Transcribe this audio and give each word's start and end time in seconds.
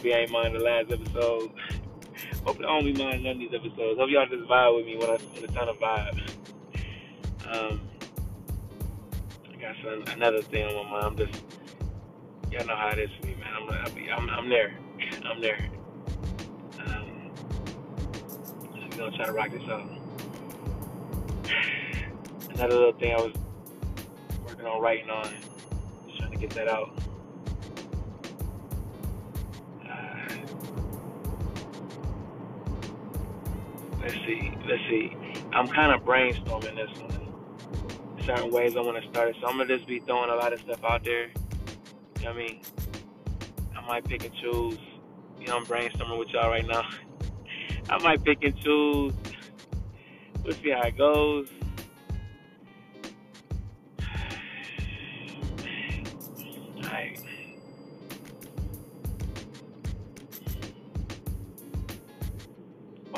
Hope 0.00 0.06
you 0.06 0.14
ain't 0.14 0.30
mind 0.30 0.54
the 0.54 0.60
last 0.60 0.90
episode. 0.90 1.50
Hope 2.46 2.58
I 2.58 2.62
don't 2.62 2.86
be 2.86 2.94
mind 2.94 3.22
none 3.22 3.32
of 3.32 3.38
these 3.38 3.52
episodes. 3.52 4.00
Hope 4.00 4.08
y'all 4.08 4.24
just 4.24 4.48
vibe 4.48 4.76
with 4.76 4.86
me 4.86 4.96
when 4.96 5.10
I 5.10 5.16
when 5.16 5.44
it's 5.44 5.52
time 5.52 5.66
to 5.66 5.74
vibe. 5.74 6.18
Um, 7.46 7.80
I 9.52 9.60
got 9.60 9.76
some, 9.84 10.02
another 10.14 10.40
thing 10.40 10.64
on 10.64 10.74
my 10.86 10.90
mind. 10.90 11.04
I'm 11.04 11.16
just 11.18 11.44
y'all 12.50 12.66
know 12.66 12.76
how 12.76 12.88
it 12.88 12.98
is 12.98 13.10
for 13.20 13.26
me, 13.26 13.34
man. 13.34 13.48
I'm 13.54 13.68
I'm 13.68 14.08
I'm, 14.16 14.30
I'm 14.30 14.48
there. 14.48 14.74
I'm 15.26 15.42
there. 15.42 15.68
Um, 16.78 17.30
we're 18.72 18.96
gonna 18.96 19.14
try 19.18 19.26
to 19.26 19.32
rock 19.32 19.50
this 19.50 19.68
out. 19.68 19.86
Another 22.54 22.74
little 22.74 22.92
thing 22.94 23.12
I 23.12 23.20
was 23.20 23.34
working 24.46 24.64
on 24.64 24.80
writing 24.80 25.10
on, 25.10 25.28
just 26.06 26.20
trying 26.20 26.30
to 26.30 26.38
get 26.38 26.48
that 26.52 26.68
out. 26.68 26.90
Let's 34.00 34.14
see, 34.14 34.52
let's 34.68 34.82
see. 34.88 35.16
I'm 35.52 35.68
kind 35.68 35.92
of 35.92 36.02
brainstorming 36.02 36.76
this 36.76 36.98
one. 37.00 38.24
Certain 38.24 38.50
ways 38.50 38.76
I 38.76 38.80
want 38.80 39.02
to 39.02 39.08
start 39.10 39.28
it, 39.28 39.36
so 39.40 39.48
I'm 39.48 39.56
gonna 39.58 39.76
just 39.76 39.86
be 39.86 40.00
throwing 40.00 40.30
a 40.30 40.34
lot 40.34 40.52
of 40.52 40.60
stuff 40.60 40.84
out 40.84 41.04
there. 41.04 41.28
You 41.28 42.24
know 42.24 42.32
what 42.32 42.34
I 42.34 42.36
mean? 42.36 42.62
I 43.76 43.86
might 43.86 44.04
pick 44.04 44.24
and 44.24 44.34
choose. 44.34 44.78
You 45.38 45.46
know, 45.46 45.56
I'm 45.56 45.64
brainstorming 45.64 46.18
with 46.18 46.28
y'all 46.28 46.50
right 46.50 46.66
now. 46.66 46.88
I 47.90 47.98
might 48.02 48.22
pick 48.24 48.44
and 48.44 48.56
choose. 48.60 49.12
We'll 50.44 50.54
see 50.54 50.70
how 50.70 50.82
it 50.82 50.96
goes. 50.96 51.48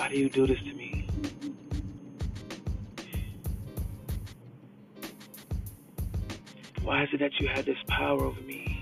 Why 0.03 0.09
do 0.09 0.19
you 0.19 0.29
do 0.29 0.49
this 0.49 0.59
to 0.59 0.75
me? 0.75 1.07
Why 6.83 7.05
is 7.05 7.11
it 7.13 7.21
that 7.21 7.39
you 7.39 7.47
have 7.47 7.65
this 7.67 7.79
power 7.87 8.25
over 8.25 8.41
me? 8.41 8.81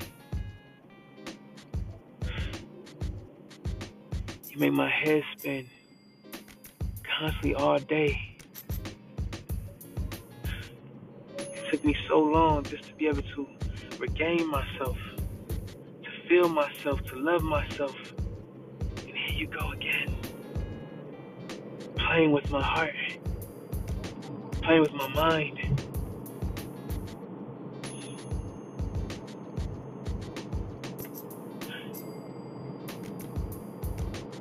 You 4.49 4.61
make 4.61 4.73
my 4.73 4.89
head 4.89 5.23
spin 5.37 5.69
constantly 7.19 7.55
all 7.55 7.79
day. 7.79 8.19
It 11.37 11.71
took 11.71 11.85
me 11.85 11.95
so 12.09 12.19
long 12.19 12.65
just 12.65 12.85
to 12.85 12.95
be 12.95 13.09
able 13.09 13.21
to 13.21 13.47
regain 13.99 14.49
myself, 14.49 14.97
to 16.03 16.29
feel 16.31 16.49
myself, 16.49 17.05
to 17.09 17.17
love 17.17 17.43
myself. 17.43 17.95
And 19.07 19.15
here 19.15 19.37
you 19.37 19.49
go 19.49 19.71
again. 19.73 20.00
Playing 22.11 22.33
with 22.33 22.51
my 22.51 22.61
heart, 22.61 22.93
playing 24.63 24.81
with 24.81 24.93
my 24.93 25.07
mind. 25.11 25.61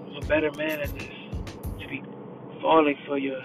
I'm 0.08 0.16
a 0.16 0.22
better 0.22 0.52
man 0.54 0.80
in 0.82 0.98
this 0.98 1.14
to 1.80 1.88
be 1.88 2.02
falling 2.60 2.98
for 3.06 3.20
your 3.20 3.40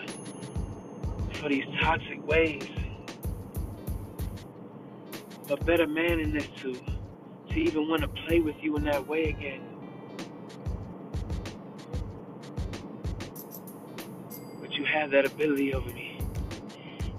for 1.34 1.50
these 1.50 1.66
toxic 1.83 2.27
ways. 2.27 2.66
I'm 5.44 5.53
a 5.53 5.56
better 5.64 5.86
man 5.86 6.19
in 6.20 6.33
this 6.33 6.48
to 6.62 6.72
to 6.72 7.55
even 7.55 7.91
want 7.91 8.00
to 8.00 8.09
play 8.09 8.41
with 8.41 8.56
you 8.62 8.75
in 8.78 8.84
that 8.84 9.06
way 9.06 9.25
again. 9.25 9.74
Have 14.94 15.10
that 15.10 15.27
ability 15.27 15.75
over 15.75 15.91
me. 15.91 16.21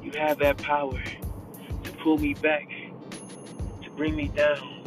You 0.02 0.12
have 0.18 0.40
that 0.40 0.58
power 0.58 1.03
to 1.84 1.91
pull 2.02 2.18
me 2.18 2.34
back, 2.34 2.69
to 3.84 3.90
bring 3.97 4.16
me 4.16 4.30
down, 4.30 4.86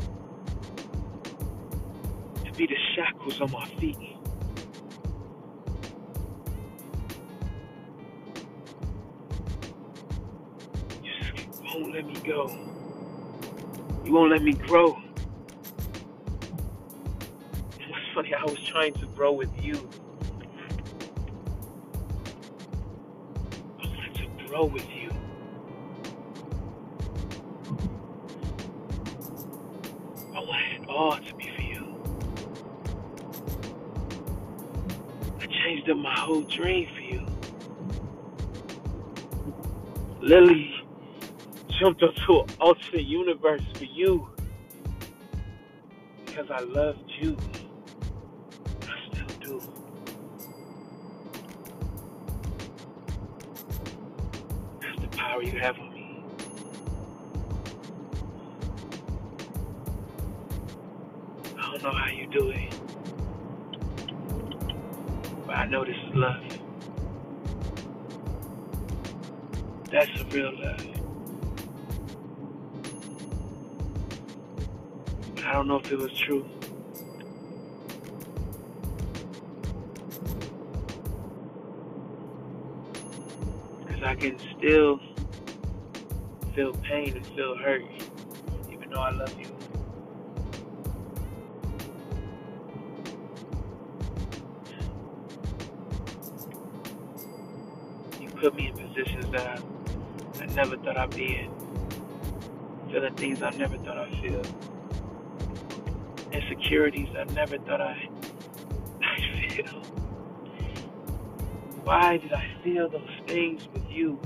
to 2.46 2.52
be 2.52 2.66
the 2.66 2.76
shackles 2.94 3.42
on 3.42 3.50
my 3.52 3.68
feet. 3.78 3.98
You 11.02 11.10
just 11.20 11.62
won't 11.62 11.92
let 11.92 12.06
me 12.06 12.14
go. 12.24 12.48
You 14.06 14.12
won't 14.14 14.30
let 14.30 14.42
me 14.42 14.54
grow. 14.54 14.94
And 14.94 15.20
What's 17.90 18.06
funny, 18.14 18.32
I 18.32 18.44
was 18.44 18.64
trying 18.64 18.94
to 18.94 19.06
grow 19.08 19.32
with 19.32 19.50
you. 19.62 19.74
Grow 24.48 24.64
with 24.64 24.88
you. 24.90 25.10
I 30.34 30.40
wanted 30.40 30.82
it 30.82 30.88
all 30.88 31.18
to 31.18 31.34
be 31.34 31.50
for 31.54 31.62
you. 31.62 31.94
I 35.38 35.46
changed 35.46 35.90
up 35.90 35.98
my 35.98 36.18
whole 36.18 36.40
dream 36.42 36.88
for 36.94 37.00
you. 37.00 37.26
Lily 40.22 40.74
jumped 41.78 42.02
onto 42.02 42.40
an 42.40 42.46
alternate 42.58 43.04
universe 43.04 43.62
for 43.74 43.84
you 43.84 44.28
because 46.24 46.50
I 46.50 46.60
loved 46.60 47.04
you. 47.20 47.36
You 55.40 55.60
have 55.60 55.78
on 55.78 55.94
me. 55.94 56.22
I 61.56 61.70
don't 61.70 61.82
know 61.82 61.92
how 61.92 62.10
you 62.10 62.26
do 62.26 62.50
it, 62.50 62.74
but 65.46 65.56
I 65.56 65.66
know 65.66 65.84
this 65.84 65.96
is 65.96 66.14
love. 66.14 66.42
That's 69.90 70.20
a 70.20 70.24
real 70.26 70.52
love. 70.60 70.86
But 75.34 75.44
I 75.44 75.52
don't 75.52 75.68
know 75.68 75.76
if 75.76 75.90
it 75.90 75.98
was 75.98 76.12
true. 76.12 76.44
I 84.04 84.14
can 84.14 84.38
still 84.56 84.98
feel 86.58 86.72
pain 86.72 87.16
and 87.16 87.24
feel 87.36 87.56
hurt, 87.56 87.84
even 88.68 88.90
though 88.90 88.98
I 88.98 89.10
love 89.12 89.32
you. 89.38 89.46
You 98.20 98.28
put 98.30 98.56
me 98.56 98.70
in 98.70 98.76
positions 98.76 99.30
that 99.30 99.46
I, 99.46 100.42
I 100.42 100.46
never 100.46 100.76
thought 100.78 100.96
I'd 100.96 101.14
be 101.14 101.36
in. 101.36 102.90
Feeling 102.90 103.14
things 103.14 103.40
I 103.40 103.50
never 103.50 103.76
thought 103.78 103.98
I'd 103.98 104.20
feel. 104.20 104.42
Insecurities 106.32 107.08
I 107.16 107.22
never 107.34 107.58
thought 107.58 107.80
I, 107.80 108.08
I'd 109.04 109.52
feel. 109.52 109.80
Why 111.84 112.16
did 112.16 112.32
I 112.32 112.50
feel 112.64 112.88
those 112.88 113.20
things 113.28 113.68
with 113.72 113.88
you? 113.88 114.18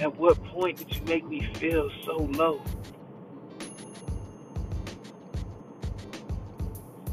At 0.00 0.16
what 0.16 0.40
point 0.44 0.78
did 0.78 0.94
you 0.94 1.02
make 1.06 1.26
me 1.26 1.48
feel 1.54 1.90
so 2.04 2.16
low? 2.18 2.62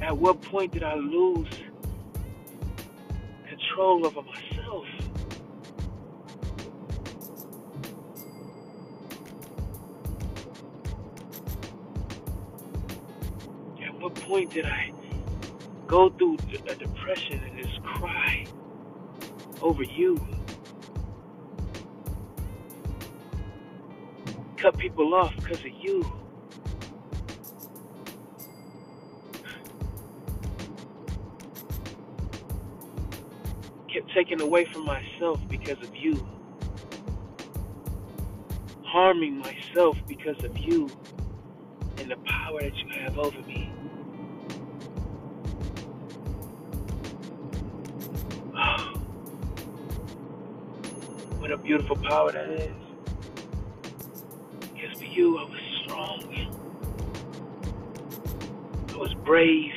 At 0.01 0.15
what 0.15 0.39
point 0.43 0.71
did 0.71 0.83
I 0.83 0.93
lose 0.93 1.47
control 3.47 4.05
over 4.05 4.21
myself? 4.21 4.85
At 13.83 13.99
what 13.99 14.13
point 14.13 14.51
did 14.51 14.65
I 14.67 14.91
go 15.87 16.09
through 16.09 16.37
a 16.69 16.75
depression 16.75 17.41
and 17.43 17.57
just 17.57 17.81
cry 17.81 18.45
over 19.63 19.81
you? 19.81 20.19
Cut 24.65 24.79
people 24.79 25.13
off 25.13 25.35
because 25.35 25.59
of 25.59 25.71
you. 25.79 26.03
Kept 33.93 34.11
taken 34.11 34.41
away 34.41 34.65
from 34.65 34.85
myself 34.85 35.39
because 35.47 35.79
of 35.83 35.95
you. 35.95 36.27
Harming 38.85 39.37
myself 39.37 39.99
because 40.07 40.43
of 40.43 40.57
you. 40.57 40.89
And 41.99 42.09
the 42.09 42.17
power 42.25 42.59
that 42.61 42.75
you 42.75 42.89
have 42.89 43.19
over 43.19 43.41
me. 43.43 43.71
What 51.37 51.51
a 51.51 51.57
beautiful 51.57 51.97
power 51.97 52.31
that 52.31 52.49
is. 52.49 52.84
You, 55.15 55.37
I 55.37 55.43
was 55.43 55.61
strong. 55.85 56.21
I 58.89 58.97
was 58.97 59.13
brave. 59.23 59.71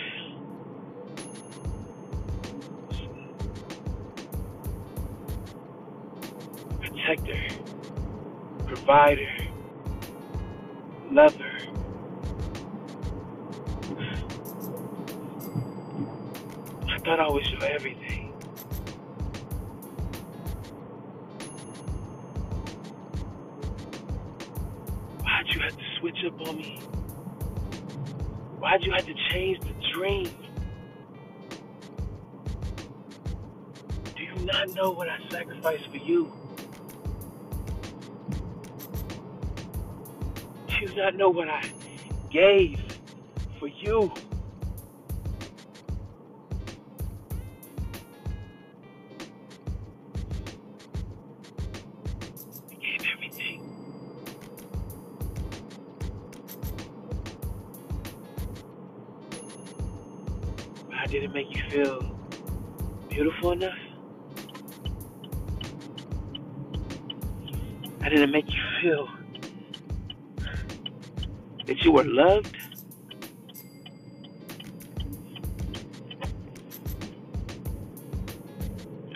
Protector, 6.80 7.40
provider, 8.66 9.30
lover. 11.12 11.58
I 16.88 16.98
thought 16.98 17.20
I 17.20 17.28
was 17.28 17.48
your 17.52 17.64
everything. 17.64 18.17
On 26.32 26.56
me? 26.56 26.80
Why'd 28.58 28.82
you 28.84 28.92
have 28.92 29.06
to 29.06 29.14
change 29.30 29.60
the 29.60 29.74
dream? 29.94 30.30
Do 34.16 34.22
you 34.22 34.34
not 34.44 34.68
know 34.70 34.90
what 34.90 35.08
I 35.08 35.18
sacrificed 35.30 35.88
for 35.90 35.96
you? 35.96 36.32
Do 40.68 40.74
you 40.80 40.94
not 40.96 41.14
know 41.14 41.28
what 41.28 41.48
I 41.48 41.62
gave 42.30 42.80
for 43.58 43.68
you? 43.68 44.12
Didn't 61.10 61.32
make 61.32 61.56
you 61.56 61.62
feel 61.70 62.16
beautiful 63.08 63.52
enough. 63.52 63.78
I 68.02 68.08
didn't 68.10 68.30
make 68.30 68.52
you 68.52 68.60
feel 68.82 69.08
that 71.66 71.82
you 71.82 71.92
were 71.92 72.04
loved. 72.04 72.56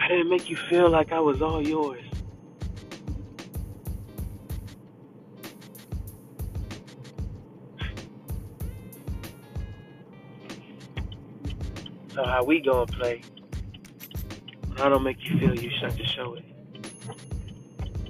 I 0.01 0.09
didn't 0.09 0.31
make 0.31 0.49
you 0.49 0.57
feel 0.57 0.91
like 0.91 1.13
I 1.13 1.21
was 1.21 1.41
all 1.43 1.67
yours. 1.67 2.02
So 12.15 12.23
how 12.25 12.45
we 12.45 12.61
gonna 12.61 12.87
play? 12.87 13.23
I 14.77 14.89
don't 14.91 15.03
make 15.03 15.17
you 15.25 15.39
feel, 15.39 15.59
you 15.59 15.71
start 15.79 15.97
to 15.97 16.05
show 16.05 16.35
it. 16.35 16.45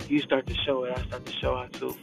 You 0.08 0.20
start 0.20 0.46
to 0.48 0.54
show 0.54 0.84
it, 0.84 0.98
I 0.98 1.02
start 1.06 1.24
to 1.24 1.32
show 1.32 1.54
out 1.54 1.72
too. 1.72 1.96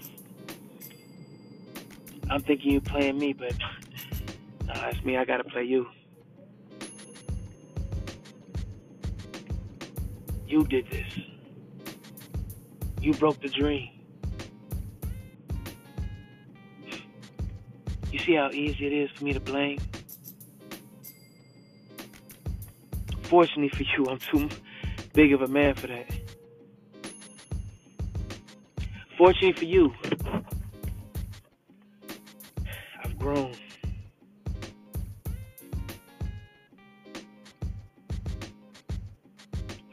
I'm 2.29 2.41
thinking 2.41 2.71
you 2.71 2.79
playing 2.79 3.17
me, 3.17 3.33
but 3.33 3.53
nah, 4.65 4.87
it's 4.87 5.03
me. 5.03 5.17
I 5.17 5.25
gotta 5.25 5.43
play 5.43 5.63
you. 5.63 5.87
You 10.47 10.63
did 10.63 10.89
this. 10.89 11.19
You 13.01 13.13
broke 13.13 13.41
the 13.41 13.49
dream. 13.49 13.89
You 18.11 18.19
see 18.19 18.35
how 18.35 18.51
easy 18.51 18.87
it 18.87 18.93
is 18.93 19.09
for 19.17 19.25
me 19.25 19.33
to 19.33 19.39
blame? 19.39 19.79
Fortunately 23.29 23.69
for 23.69 23.83
you, 23.83 24.07
I'm 24.09 24.17
too 24.17 24.49
big 25.13 25.33
of 25.33 25.43
a 25.43 25.47
man 25.47 25.75
for 25.75 25.85
that. 25.85 26.07
Fortunately 29.19 29.51
for 29.51 29.65
you, 29.65 29.93
I've 33.03 33.19
grown. 33.19 33.53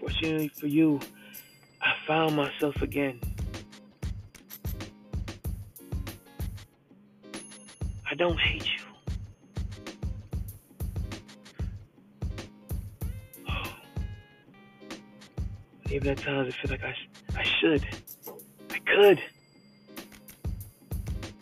Fortunately 0.01 0.49
for 0.49 0.67
you, 0.67 0.99
I 1.83 1.93
found 2.07 2.37
myself 2.37 2.81
again. 2.81 3.21
I 8.11 8.15
don't 8.15 8.41
hate 8.41 8.65
you. 8.65 8.86
Even 15.97 16.11
at 16.11 16.19
times 16.19 16.55
I 16.55 16.59
feel 16.61 16.71
like 16.73 16.85
I, 16.85 16.95
I 17.39 17.43
should. 17.43 17.87
I 18.71 18.79
could. 18.81 19.19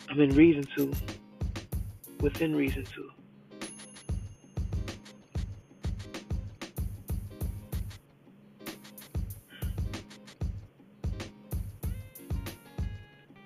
I'm 0.09 0.21
in 0.21 0.33
reason 0.33 0.63
to. 0.77 0.93
Within 2.21 2.55
reason 2.55 2.85
to. 2.85 3.09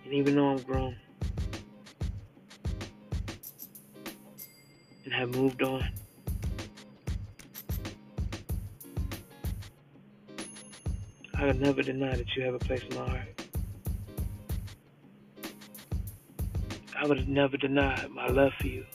And 0.04 0.14
even 0.14 0.36
though 0.36 0.50
I'm 0.50 0.60
grown 0.60 0.96
and 5.06 5.14
have 5.16 5.34
moved 5.34 5.64
on, 5.64 5.92
I 11.42 11.54
never 11.54 11.82
deny 11.82 12.14
that 12.16 12.36
you 12.36 12.44
have 12.44 12.54
a 12.54 12.60
place 12.60 12.84
in 12.90 12.98
my 12.98 13.10
heart. 13.10 13.46
I 16.98 17.08
would 17.08 17.30
never 17.30 17.56
deny 17.56 18.06
my 18.14 18.28
love 18.28 18.52
for 18.60 18.68
you. 18.68 18.86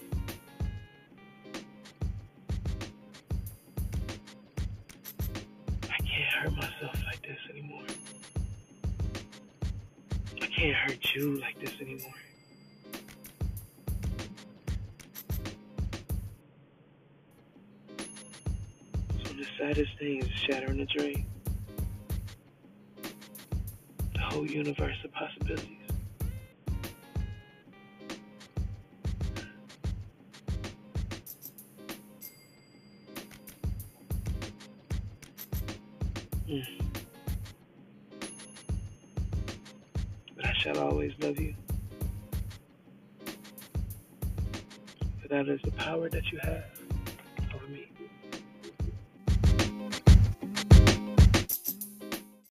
I 5.84 5.96
can't 5.96 6.34
hurt 6.42 6.54
myself 6.54 7.02
like 7.06 7.22
this 7.22 7.38
anymore. 7.48 7.86
I 10.42 10.46
can't 10.46 10.76
hurt 10.76 11.14
you 11.14 11.40
like 11.40 11.58
this 11.60 11.72
anymore. 11.80 12.12
So 19.24 19.32
the 19.32 19.46
saddest 19.58 19.98
thing 19.98 20.22
is 20.22 20.28
shattering 20.30 20.80
a 20.80 20.86
dream. 20.86 21.24
Whole 24.34 24.50
universe 24.50 24.96
of 25.04 25.12
possibilities. 25.12 25.68
Mm. 36.50 36.64
But 40.34 40.46
I 40.46 40.52
shall 40.54 40.78
always 40.80 41.12
love 41.20 41.38
you. 41.38 41.54
For 45.22 45.28
that 45.28 45.48
is 45.48 45.60
the 45.62 45.70
power 45.70 46.08
that 46.08 46.32
you 46.32 46.40
have. 46.42 46.73